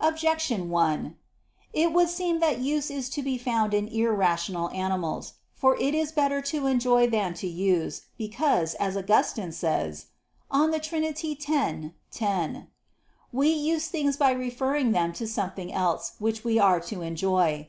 [0.00, 1.14] Objection 1:
[1.72, 5.34] It would seem that use is to be found in irrational animals.
[5.54, 10.06] For it is better to enjoy than to use, because, as Augustine says
[10.52, 11.04] (De Trin.
[11.04, 12.66] x, 10):
[13.32, 17.68] "We use things by referring them to something else which we are to enjoy."